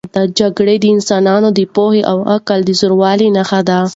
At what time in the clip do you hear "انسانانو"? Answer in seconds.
0.95-1.49